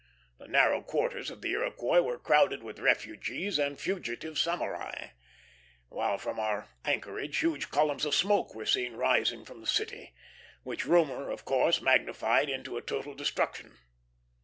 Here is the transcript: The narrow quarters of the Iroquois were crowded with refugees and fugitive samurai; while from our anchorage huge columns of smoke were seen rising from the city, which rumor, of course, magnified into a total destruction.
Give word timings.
The 0.39 0.47
narrow 0.47 0.81
quarters 0.81 1.29
of 1.29 1.43
the 1.43 1.51
Iroquois 1.51 2.01
were 2.01 2.17
crowded 2.17 2.63
with 2.63 2.79
refugees 2.79 3.59
and 3.59 3.79
fugitive 3.79 4.39
samurai; 4.39 5.09
while 5.89 6.17
from 6.17 6.39
our 6.39 6.69
anchorage 6.83 7.37
huge 7.37 7.69
columns 7.69 8.03
of 8.05 8.15
smoke 8.15 8.55
were 8.55 8.65
seen 8.65 8.95
rising 8.95 9.45
from 9.45 9.61
the 9.61 9.67
city, 9.67 10.15
which 10.63 10.85
rumor, 10.87 11.29
of 11.29 11.45
course, 11.45 11.81
magnified 11.83 12.49
into 12.49 12.77
a 12.77 12.81
total 12.81 13.13
destruction. 13.13 13.77